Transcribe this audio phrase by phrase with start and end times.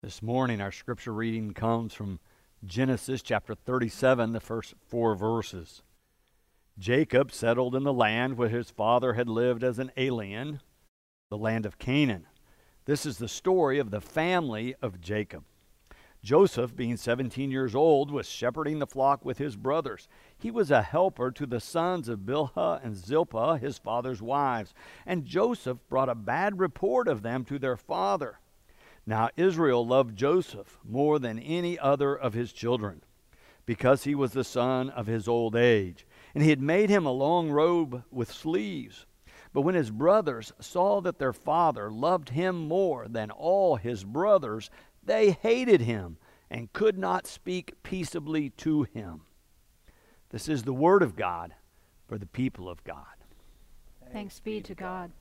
[0.00, 2.20] This morning, our scripture reading comes from
[2.64, 5.82] Genesis chapter 37, the first four verses.
[6.78, 10.60] Jacob settled in the land where his father had lived as an alien,
[11.30, 12.28] the land of Canaan.
[12.84, 15.42] This is the story of the family of Jacob.
[16.22, 20.06] Joseph, being 17 years old, was shepherding the flock with his brothers.
[20.38, 24.72] He was a helper to the sons of Bilhah and Zilpah, his father's wives.
[25.04, 28.38] And Joseph brought a bad report of them to their father.
[29.08, 33.02] Now Israel loved Joseph more than any other of his children,
[33.64, 36.06] because he was the son of his old age.
[36.34, 39.06] And he had made him a long robe with sleeves.
[39.54, 44.68] But when his brothers saw that their father loved him more than all his brothers,
[45.02, 46.18] they hated him
[46.50, 49.22] and could not speak peaceably to him.
[50.28, 51.54] This is the word of God
[52.06, 53.06] for the people of God.
[54.12, 55.12] Thanks be to God.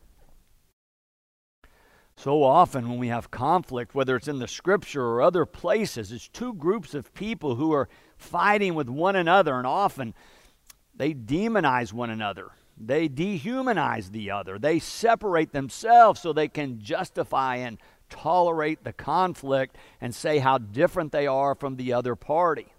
[2.20, 6.28] So often, when we have conflict, whether it's in the scripture or other places, it's
[6.28, 7.88] two groups of people who are
[8.18, 10.16] fighting with one another, and often
[10.96, 12.50] they demonize one another.
[12.76, 14.58] They dehumanize the other.
[14.58, 17.78] They separate themselves so they can justify and
[18.09, 22.74] tolerate the conflict and say how different they are from the other party.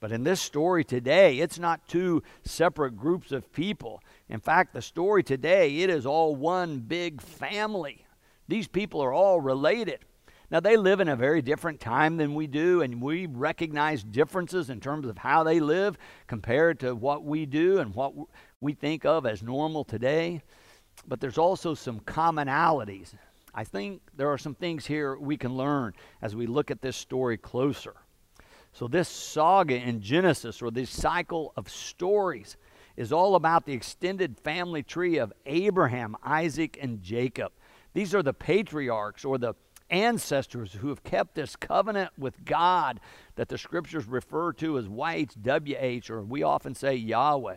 [0.00, 4.02] But in this story today, it's not two separate groups of people.
[4.28, 8.04] In fact, the story today, it is all one big family.
[8.50, 10.00] These people are all related.
[10.50, 14.70] Now, they live in a very different time than we do, and we recognize differences
[14.70, 18.12] in terms of how they live compared to what we do and what
[18.60, 20.42] we think of as normal today.
[21.06, 23.14] But there's also some commonalities.
[23.54, 26.96] I think there are some things here we can learn as we look at this
[26.96, 27.94] story closer.
[28.72, 32.56] So, this saga in Genesis, or this cycle of stories,
[32.96, 37.52] is all about the extended family tree of Abraham, Isaac, and Jacob.
[37.92, 39.54] These are the patriarchs or the
[39.90, 43.00] ancestors who have kept this covenant with God
[43.34, 47.56] that the scriptures refer to as YHWH, or we often say Yahweh.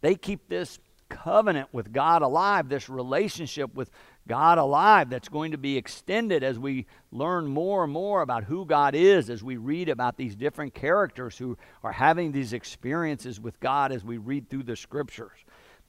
[0.00, 3.90] They keep this covenant with God alive, this relationship with
[4.26, 8.66] God alive that's going to be extended as we learn more and more about who
[8.66, 13.58] God is, as we read about these different characters who are having these experiences with
[13.58, 15.38] God as we read through the scriptures.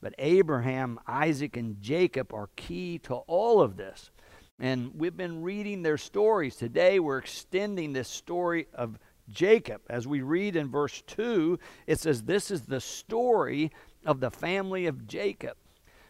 [0.02, 4.12] But Abraham, Isaac, and Jacob are key to all of this.
[4.60, 6.56] And we've been reading their stories.
[6.56, 8.98] Today we're extending this story of
[9.30, 9.82] Jacob.
[9.90, 13.72] As we read in verse 2, it says, This is the story
[14.06, 15.56] of the family of Jacob.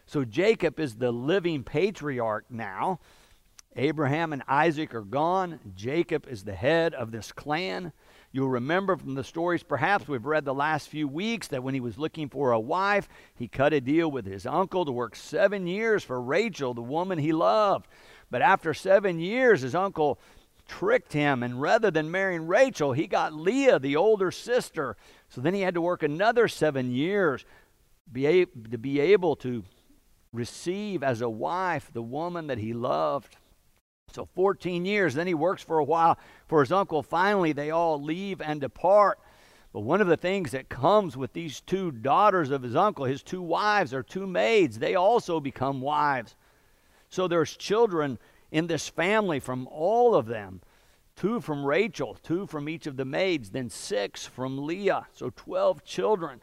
[0.06, 3.00] So Jacob is the living patriarch now.
[3.76, 5.60] Abraham and Isaac are gone.
[5.76, 7.92] Jacob is the head of this clan.
[8.32, 11.80] You'll remember from the stories, perhaps we've read the last few weeks, that when he
[11.80, 15.66] was looking for a wife, he cut a deal with his uncle to work seven
[15.66, 17.88] years for Rachel, the woman he loved.
[18.30, 20.20] But after seven years, his uncle
[20.68, 24.96] tricked him, and rather than marrying Rachel, he got Leah, the older sister.
[25.28, 27.44] So then he had to work another seven years
[28.14, 28.46] to
[28.78, 29.64] be able to
[30.32, 33.36] receive as a wife the woman that he loved.
[34.12, 35.14] So 14 years.
[35.14, 37.02] Then he works for a while for his uncle.
[37.02, 39.18] Finally, they all leave and depart.
[39.72, 43.22] But one of the things that comes with these two daughters of his uncle, his
[43.22, 46.34] two wives or two maids, they also become wives.
[47.08, 48.18] So there's children
[48.50, 50.60] in this family from all of them
[51.20, 55.06] two from Rachel, two from each of the maids, then six from Leah.
[55.12, 56.40] So 12 children.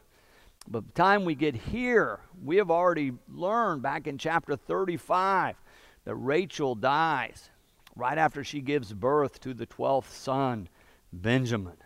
[0.68, 5.56] By the time we get here, we have already learned back in chapter 35
[6.04, 7.50] that Rachel dies
[7.98, 10.68] right after she gives birth to the 12th son,
[11.12, 11.76] Benjamin.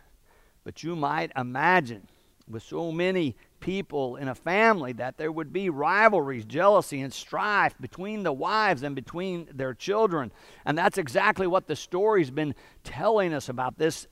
[0.63, 2.07] But you might imagine,
[2.47, 7.75] with so many people in a family, that there would be rivalries, jealousy, and strife
[7.81, 10.31] between the wives and between their children.
[10.67, 14.07] And that's exactly what the story's been telling us about this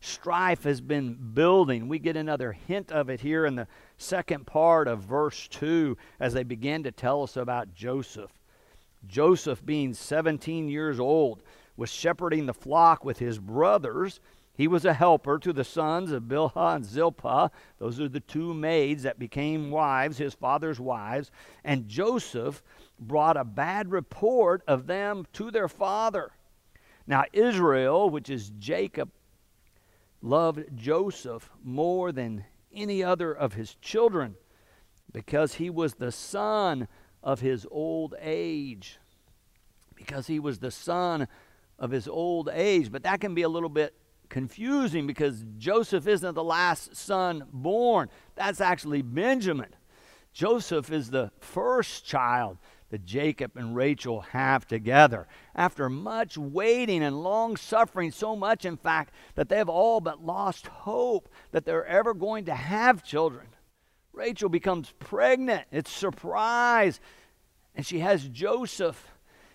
[0.00, 1.88] strife has been building.
[1.88, 3.66] We get another hint of it here in the
[3.98, 8.30] second part of verse 2 as they begin to tell us about Joseph.
[9.06, 11.42] Joseph, being 17 years old,
[11.76, 14.20] was shepherding the flock with his brothers.
[14.54, 17.50] He was a helper to the sons of Bilhah and Zilpah.
[17.78, 21.30] Those are the two maids that became wives, his father's wives.
[21.64, 22.62] And Joseph
[22.98, 26.32] brought a bad report of them to their father.
[27.06, 29.10] Now, Israel, which is Jacob,
[30.22, 34.36] loved Joseph more than any other of his children
[35.12, 36.86] because he was the son
[37.22, 38.98] of his old age.
[39.94, 41.28] Because he was the son
[41.78, 42.90] of his old age.
[42.90, 43.94] But that can be a little bit
[44.28, 48.08] confusing because Joseph isn't the last son born.
[48.36, 49.74] That's actually Benjamin.
[50.32, 52.58] Joseph is the first child
[52.90, 55.26] that Jacob and Rachel have together.
[55.54, 60.24] After much waiting and long suffering, so much, in fact, that they have all but
[60.24, 63.46] lost hope that they're ever going to have children.
[64.12, 65.66] Rachel becomes pregnant.
[65.70, 67.00] It's surprise.
[67.74, 69.08] And she has Joseph.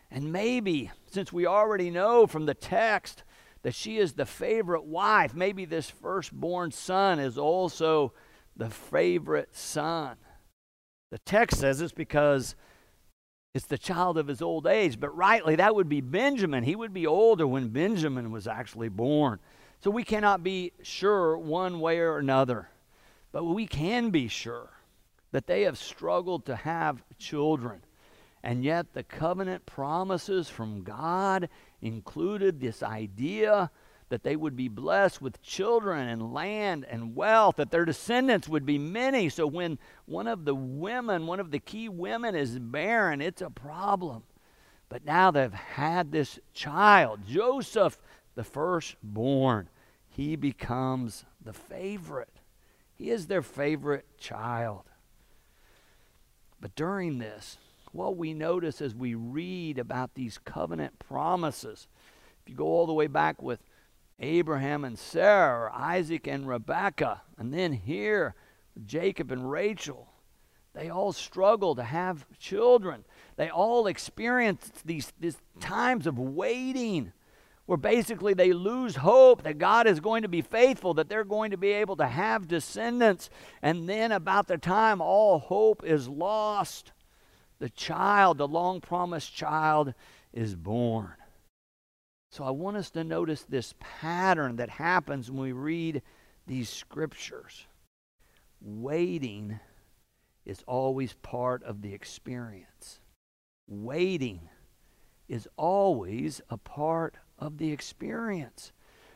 [0.09, 3.23] And maybe, since we already know from the text
[3.63, 8.13] that she is the favorite wife, maybe this firstborn son is also
[8.55, 10.15] the favorite son.
[11.11, 12.55] The text says it's because
[13.53, 16.63] it's the child of his old age, but rightly that would be Benjamin.
[16.63, 19.39] He would be older when Benjamin was actually born.
[19.79, 22.69] So we cannot be sure one way or another,
[23.35, 24.69] but we can be sure
[25.33, 27.81] that they have struggled to have children.
[28.41, 31.49] And yet the covenant promises from God
[31.81, 33.69] included this idea
[34.07, 38.65] that they would be blessed with children and land and wealth, that their descendants would
[38.65, 39.27] be many.
[39.27, 43.49] So when one of the women, one of the key women, is barren, it's a
[43.49, 44.23] problem.
[44.87, 47.97] But now they've had this child, Joseph,
[48.35, 49.67] the firstborn.
[50.07, 52.29] He becomes the favorite.
[52.97, 54.83] He is their favorite child.
[56.59, 57.57] But during this,
[57.91, 61.87] what we notice as we read about these covenant promises,
[62.41, 63.59] if you go all the way back with
[64.19, 68.33] Abraham and Sarah, or Isaac and Rebekah, and then here,
[68.85, 70.09] Jacob and Rachel.
[70.73, 73.05] They all struggle to have children.
[73.37, 77.13] They all experience these, these times of waiting
[77.65, 81.51] where basically they lose hope that God is going to be faithful, that they're going
[81.51, 83.29] to be able to have descendants.
[83.61, 86.91] And then, about the time all hope is lost,
[87.59, 89.93] the child, the long promised child,
[90.31, 91.13] is born.
[92.31, 96.01] So I want us to notice this pattern that happens when we read
[96.45, 97.65] these scriptures.
[98.61, 99.59] Waiting
[100.45, 102.99] is always part of the experience.
[103.67, 104.49] Waiting
[105.27, 108.71] is always a part of the experience.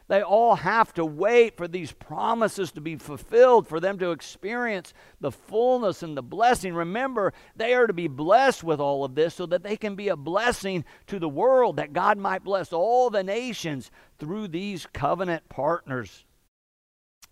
[0.10, 4.92] They all have to wait for these promises to be fulfilled, for them to experience
[5.22, 6.74] the fullness and the blessing.
[6.74, 10.08] Remember, they are to be blessed with all of this so that they can be
[10.08, 15.48] a blessing to the world, that God might bless all the nations through these covenant
[15.48, 16.26] partners.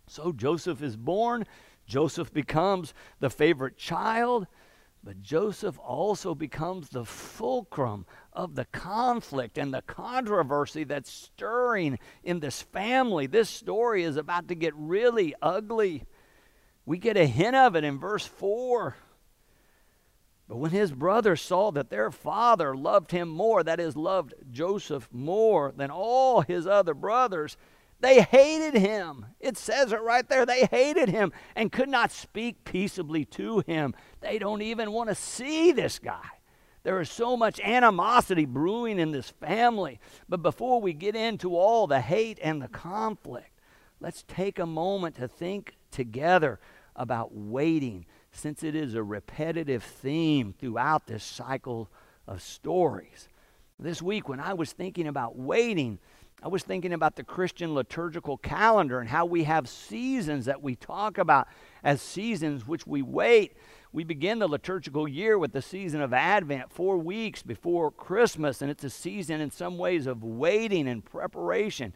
[0.08, 1.46] So Joseph is born.
[1.88, 4.46] Joseph becomes the favorite child.
[5.04, 8.06] But Joseph also becomes the fulcrum
[8.38, 13.25] of the conflict and the controversy that's stirring in this family.
[13.25, 16.06] This story is about to get really ugly.
[16.86, 18.95] We get a hint of it in verse 4.
[20.48, 25.10] But when his brothers saw that their father loved him more, that is, loved Joseph
[25.12, 27.57] more than all his other brothers,
[28.00, 29.25] they hated him.
[29.40, 30.45] It says it right there.
[30.45, 33.95] They hated him and could not speak peaceably to him.
[34.22, 36.37] They don't even want to see this guy.
[36.84, 40.00] There is so much animosity brewing in this family.
[40.30, 43.60] But before we get into all the hate and the conflict,
[44.00, 46.60] let's take a moment to think together
[46.96, 51.90] about waiting, since it is a repetitive theme throughout this cycle
[52.28, 53.30] of stories.
[53.80, 56.00] This week, when I was thinking about waiting,
[56.44, 60.75] I was thinking about the Christian liturgical calendar and how we have seasons that we
[60.75, 61.48] talk about
[61.84, 63.57] as seasons which we wait.
[63.92, 68.69] We begin the liturgical year with the season of Advent, four weeks before Christmas, and
[68.69, 71.92] it's a season in some ways of waiting and preparation.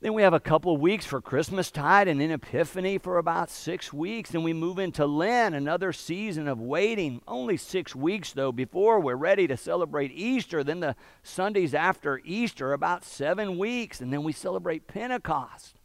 [0.00, 3.48] Then we have a couple of weeks for Christmas tide and then Epiphany for about
[3.48, 4.30] six weeks.
[4.30, 7.22] Then we move into Lent, another season of waiting.
[7.26, 10.62] Only six weeks, though, before we're ready to celebrate Easter.
[10.62, 14.02] Then the Sundays after Easter, about seven weeks.
[14.02, 15.80] And then we celebrate Pentecost.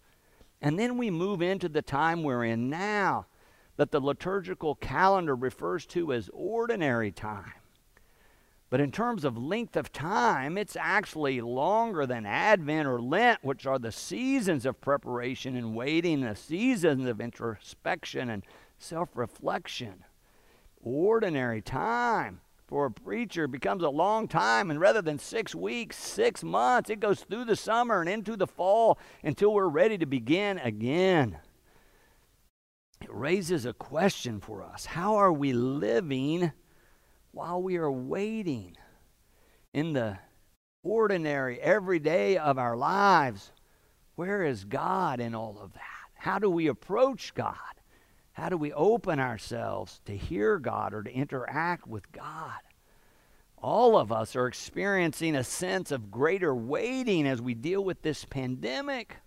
[0.62, 3.28] And then we move into the time we're in now
[3.78, 7.54] that the liturgical calendar refers to as ordinary time.
[8.70, 13.66] But in terms of length of time, it's actually longer than Advent or Lent, which
[13.66, 18.44] are the seasons of preparation and waiting, the seasons of introspection and
[18.78, 20.04] self reflection.
[20.82, 26.44] Ordinary time for a preacher becomes a long time, and rather than six weeks, six
[26.44, 30.60] months, it goes through the summer and into the fall until we're ready to begin
[30.60, 31.40] again.
[33.02, 36.52] It raises a question for us How are we living?
[37.32, 38.76] While we are waiting
[39.74, 40.18] in the
[40.84, 43.52] ordinary, everyday of our lives,
[44.16, 45.82] where is God in all of that?
[46.16, 47.56] How do we approach God?
[48.34, 52.60] How do we open ourselves to hear God or to interact with God?
[53.58, 58.24] All of us are experiencing a sense of greater waiting as we deal with this
[58.24, 59.18] pandemic.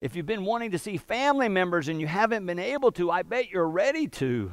[0.00, 3.22] If you've been wanting to see family members and you haven't been able to, I
[3.22, 4.52] bet you're ready to.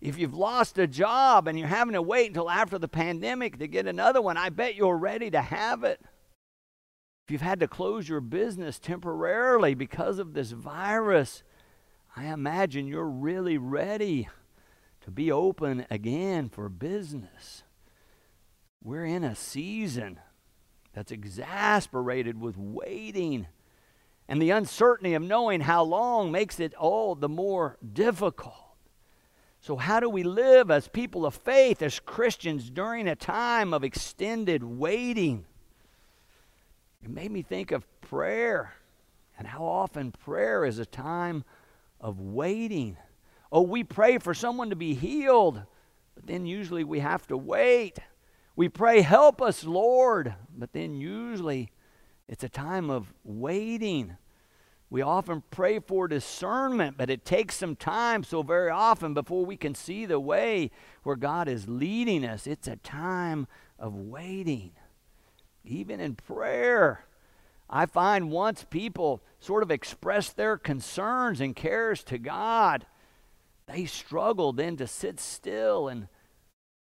[0.00, 3.66] If you've lost a job and you're having to wait until after the pandemic to
[3.66, 6.00] get another one, I bet you're ready to have it.
[7.26, 11.42] If you've had to close your business temporarily because of this virus,
[12.16, 14.28] I imagine you're really ready
[15.02, 17.64] to be open again for business.
[18.82, 20.20] We're in a season
[20.92, 23.48] that's exasperated with waiting.
[24.28, 28.67] And the uncertainty of knowing how long makes it all the more difficult.
[29.60, 33.84] So, how do we live as people of faith, as Christians, during a time of
[33.84, 35.44] extended waiting?
[37.02, 38.74] It made me think of prayer
[39.38, 41.44] and how often prayer is a time
[42.00, 42.96] of waiting.
[43.50, 45.62] Oh, we pray for someone to be healed,
[46.14, 47.98] but then usually we have to wait.
[48.56, 51.70] We pray, Help us, Lord, but then usually
[52.28, 54.16] it's a time of waiting.
[54.90, 59.56] We often pray for discernment, but it takes some time so very often before we
[59.56, 60.70] can see the way
[61.02, 62.46] where God is leading us.
[62.46, 63.46] It's a time
[63.78, 64.72] of waiting.
[65.62, 67.04] Even in prayer,
[67.68, 72.86] I find once people sort of express their concerns and cares to God,
[73.66, 76.08] they struggle then to sit still and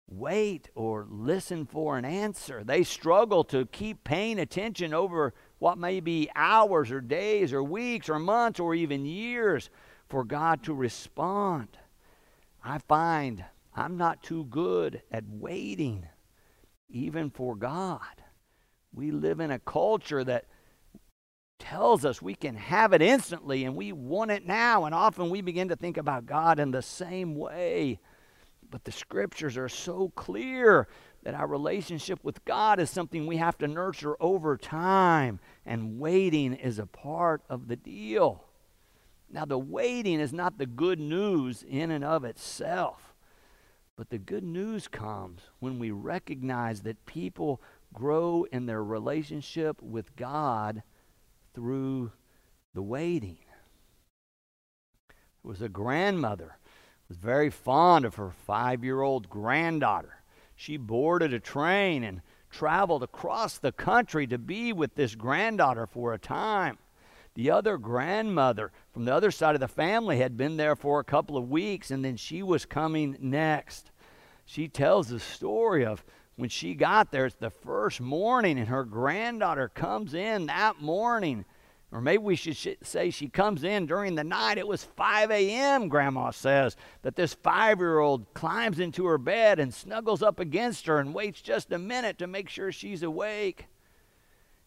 [0.08, 2.62] wait or listen for an answer.
[2.62, 8.08] They struggle to keep paying attention over what may be hours or days or weeks
[8.08, 9.70] or months or even years
[10.08, 11.78] for God to respond.
[12.62, 13.44] I find
[13.74, 16.06] I'm not too good at waiting,
[16.88, 18.00] even for God.
[18.92, 20.46] We live in a culture that
[21.58, 24.84] tells us we can have it instantly and we want it now.
[24.84, 27.98] And often we begin to think about God in the same way.
[28.70, 30.88] But the scriptures are so clear
[31.26, 36.52] that our relationship with God is something we have to nurture over time, and waiting
[36.54, 38.44] is a part of the deal.
[39.28, 43.12] Now, the waiting is not the good news in and of itself,
[43.96, 47.60] but the good news comes when we recognize that people
[47.92, 50.84] grow in their relationship with God
[51.54, 52.12] through
[52.72, 53.38] the waiting.
[55.08, 56.56] It was a grandmother
[57.08, 60.22] who was very fond of her five-year-old granddaughter.
[60.56, 66.14] She boarded a train and traveled across the country to be with this granddaughter for
[66.14, 66.78] a time.
[67.34, 71.04] The other grandmother from the other side of the family had been there for a
[71.04, 73.90] couple of weeks, and then she was coming next.
[74.46, 76.02] She tells the story of
[76.36, 81.44] when she got there, it's the first morning, and her granddaughter comes in that morning
[81.92, 84.58] or maybe we should sh- say she comes in during the night.
[84.58, 89.60] It was 5 a.m., Grandma says, that this five year old climbs into her bed
[89.60, 93.66] and snuggles up against her and waits just a minute to make sure she's awake.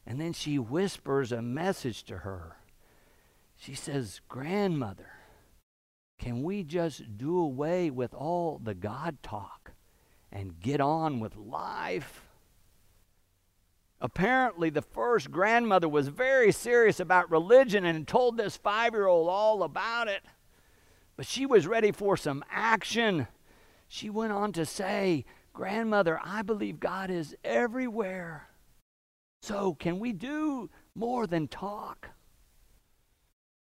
[0.05, 2.57] And then she whispers a message to her.
[3.57, 5.11] She says, Grandmother,
[6.17, 9.73] can we just do away with all the God talk
[10.31, 12.28] and get on with life?
[14.01, 19.29] Apparently, the first grandmother was very serious about religion and told this five year old
[19.29, 20.23] all about it.
[21.17, 23.27] But she was ready for some action.
[23.89, 28.47] She went on to say, Grandmother, I believe God is everywhere.
[29.41, 32.09] So, can we do more than talk?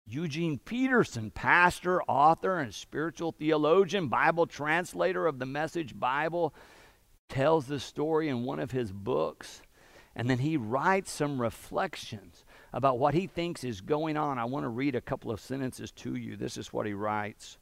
[0.05, 6.53] Eugene Peterson, pastor, author, and spiritual theologian, Bible translator of the Message Bible,
[7.29, 9.61] tells the story in one of his books.
[10.15, 14.37] And then he writes some reflections about what he thinks is going on.
[14.37, 16.35] I want to read a couple of sentences to you.
[16.35, 17.57] This is what he writes.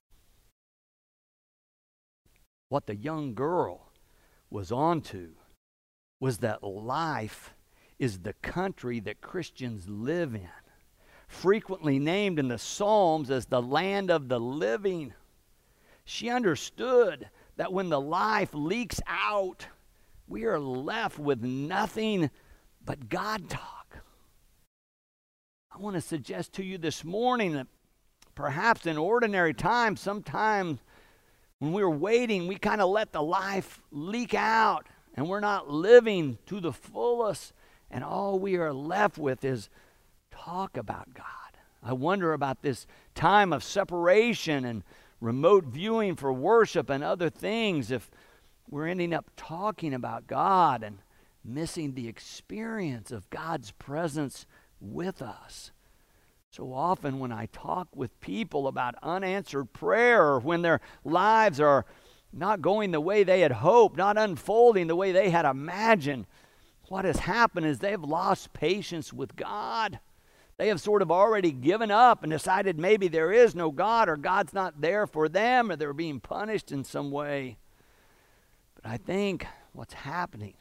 [2.70, 3.91] What the young girl
[4.50, 5.31] was onto
[6.20, 7.53] was that life
[8.00, 10.50] is the country that Christians live in,
[11.27, 15.13] frequently named in the Psalms as the land of the living.
[16.03, 19.67] She understood that when the life leaks out,
[20.27, 22.29] we are left with nothing
[22.86, 23.98] but God talk.
[25.74, 27.68] I want to suggest to you this morning that
[28.36, 30.80] perhaps in ordinary times, sometimes
[31.60, 36.38] when we're waiting, we kind of let the life leak out and we're not living
[36.46, 37.54] to the fullest,
[37.90, 39.70] and all we are left with is
[40.32, 41.26] talk about God.
[41.84, 44.84] I wonder about this time of separation and
[45.20, 48.10] remote viewing for worship and other things if
[48.70, 51.00] we're ending up talking about God and
[51.44, 54.46] missing the experience of God's presence
[54.80, 55.72] with us.
[56.52, 61.86] So often, when I talk with people about unanswered prayer, or when their lives are
[62.34, 66.26] not going the way they had hoped, not unfolding the way they had imagined,
[66.90, 70.00] what has happened is they've lost patience with God.
[70.58, 74.18] They have sort of already given up and decided maybe there is no God or
[74.18, 77.58] God's not there for them or they're being punished in some way.
[78.76, 80.54] But I think what's happening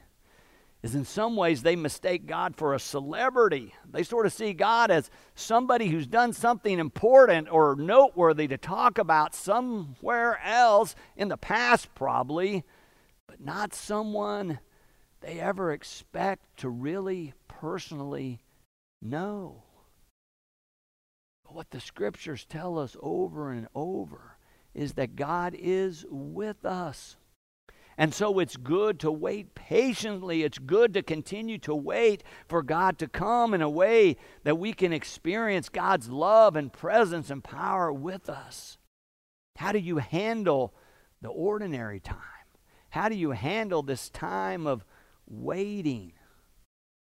[0.82, 3.74] is in some ways they mistake God for a celebrity.
[3.90, 8.98] They sort of see God as somebody who's done something important or noteworthy to talk
[8.98, 12.64] about somewhere else in the past, probably,
[13.26, 14.58] but not someone
[15.20, 18.40] they ever expect to really personally
[19.02, 19.64] know.
[21.44, 24.38] But what the scriptures tell us over and over
[24.72, 27.16] is that God is with us.
[28.00, 30.42] And so it's good to wait patiently.
[30.42, 34.72] It's good to continue to wait for God to come in a way that we
[34.72, 38.78] can experience God's love and presence and power with us.
[39.56, 40.72] How do you handle
[41.20, 42.16] the ordinary time?
[42.88, 44.82] How do you handle this time of
[45.26, 46.14] waiting,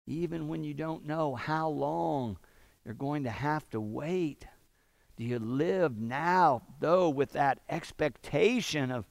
[0.07, 2.37] even when you don't know how long
[2.85, 4.45] you're going to have to wait?
[5.17, 9.07] Do you live now, though, with that expectation of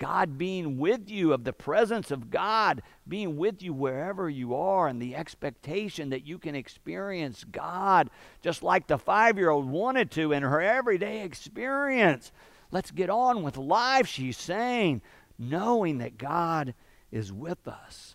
[0.00, 4.88] God being with you, of the presence of God being with you wherever you are,
[4.88, 8.08] and the expectation that you can experience God
[8.40, 12.32] just like the five year old wanted to in her everyday experience.
[12.70, 15.02] Let's get on with life, she's saying,
[15.38, 16.74] knowing that God
[17.12, 18.14] is with us.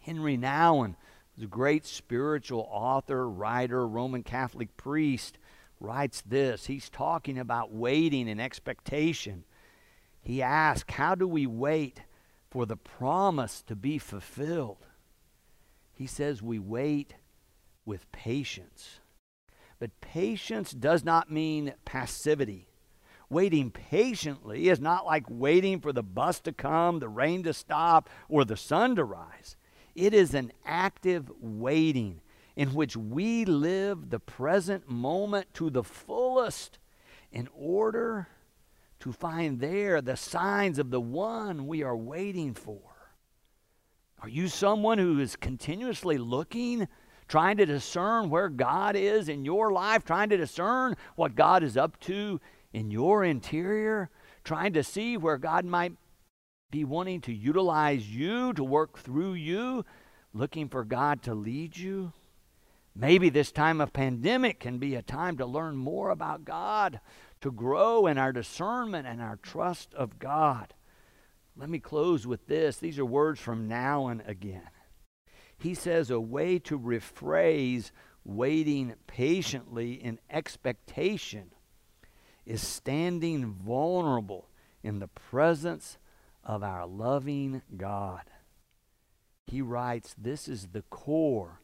[0.00, 0.96] Henry Nouwen
[1.36, 5.38] was a great spiritual author, writer, Roman Catholic priest,
[5.78, 6.66] writes this.
[6.66, 9.44] He's talking about waiting and expectation.
[10.22, 12.02] He asks, How do we wait
[12.50, 14.86] for the promise to be fulfilled?
[15.94, 17.14] He says, We wait
[17.84, 19.00] with patience.
[19.78, 22.68] But patience does not mean passivity.
[23.28, 28.08] Waiting patiently is not like waiting for the bus to come, the rain to stop,
[28.28, 29.56] or the sun to rise.
[29.94, 32.20] It is an active waiting
[32.54, 36.78] in which we live the present moment to the fullest
[37.32, 38.28] in order
[39.02, 42.80] to find there the signs of the one we are waiting for.
[44.22, 46.86] Are you someone who is continuously looking,
[47.26, 51.76] trying to discern where God is in your life, trying to discern what God is
[51.76, 52.40] up to
[52.72, 54.08] in your interior,
[54.44, 55.94] trying to see where God might
[56.70, 59.84] be wanting to utilize you to work through you,
[60.32, 62.12] looking for God to lead you?
[62.94, 67.00] Maybe this time of pandemic can be a time to learn more about God,
[67.42, 70.74] to grow in our discernment and our trust of God.
[71.56, 72.78] Let me close with this.
[72.78, 74.70] These are words from Nouwen again.
[75.58, 77.90] He says, A way to rephrase
[78.24, 81.50] waiting patiently in expectation
[82.46, 84.48] is standing vulnerable
[84.82, 85.98] in the presence
[86.44, 88.22] of our loving God.
[89.46, 91.60] He writes, This is the core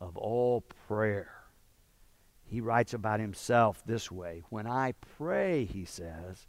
[0.00, 1.35] of all prayer.
[2.46, 4.42] He writes about himself this way.
[4.50, 6.46] When I pray, he says,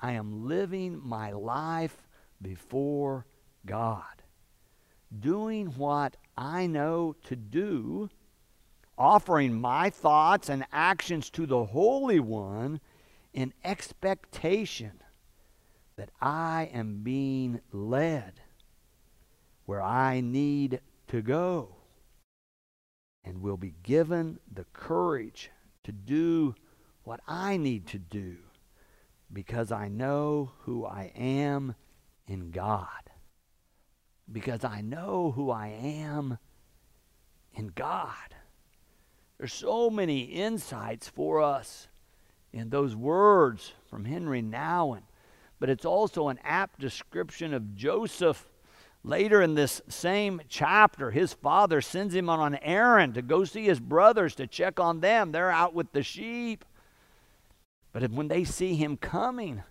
[0.00, 2.08] I am living my life
[2.40, 3.26] before
[3.64, 4.22] God,
[5.18, 8.08] doing what I know to do,
[8.96, 12.80] offering my thoughts and actions to the Holy One
[13.34, 15.02] in expectation
[15.96, 18.40] that I am being led
[19.66, 21.75] where I need to go
[23.26, 25.50] and will be given the courage
[25.82, 26.54] to do
[27.02, 28.36] what I need to do
[29.32, 31.74] because I know who I am
[32.28, 32.86] in God.
[34.30, 36.38] Because I know who I am
[37.52, 38.34] in God.
[39.38, 41.88] There's so many insights for us
[42.52, 45.02] in those words from Henry Nouwen,
[45.58, 48.48] but it's also an apt description of Joseph
[49.06, 53.64] Later in this same chapter, his father sends him on an errand to go see
[53.66, 55.30] his brothers to check on them.
[55.30, 56.64] They're out with the sheep.
[57.92, 59.62] But when they see him coming,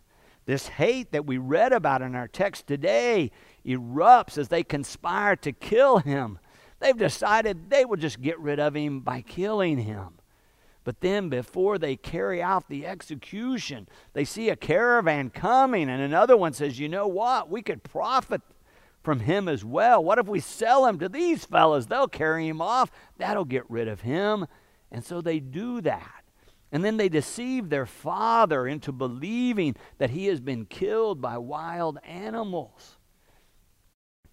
[0.46, 3.30] this hate that we read about in our text today
[3.66, 6.40] erupts as they conspire to kill him.
[6.80, 10.14] They've decided they will just get rid of him by killing him.
[10.86, 16.38] But then, before they carry out the execution, they see a caravan coming, and another
[16.38, 17.50] one says, You know what?
[17.50, 18.42] We could profit
[19.06, 20.04] from him as well.
[20.04, 21.88] What if we sell him to these fellows?
[21.88, 22.92] They'll carry him off.
[23.18, 24.48] That'll get rid of him.
[24.92, 26.24] And so they do that.
[26.72, 32.00] And then they deceive their father into believing that he has been killed by wild
[32.04, 32.98] animals.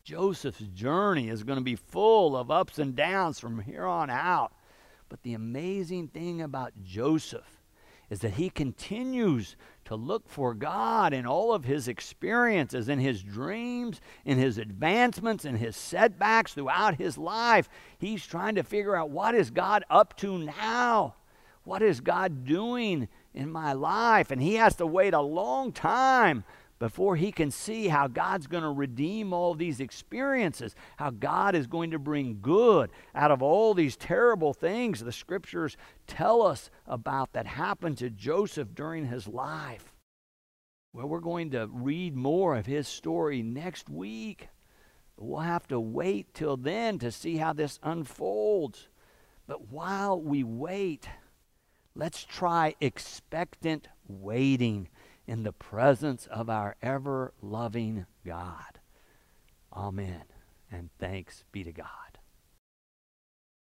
[0.03, 4.53] Joseph's journey is going to be full of ups and downs from here on out.
[5.09, 7.62] But the amazing thing about Joseph
[8.13, 13.23] is that he continues to look for God in all of his experiences, in his
[13.23, 17.71] dreams, in his advancements, in his setbacks throughout his life.
[17.97, 21.15] He's trying to figure out what is God up to now?
[21.65, 24.31] What is God doing in my life?
[24.31, 26.45] And he has to wait a long time
[26.83, 31.69] before he can see how God's going to redeem all these experiences, how God is
[31.69, 35.77] going to bring good out of all these terrible things the scriptures
[36.09, 39.95] tell us about that happened to Joseph during his life.
[40.93, 44.49] Well, we're going to read more of his story next week.
[45.17, 48.89] We'll have to wait till then to see how this unfolds.
[49.47, 51.09] But while we wait,
[51.95, 54.89] let's try expectant waiting
[55.27, 58.81] in the presence of our ever loving God.
[59.73, 60.25] Amen.
[60.71, 62.12] And thanks be to God.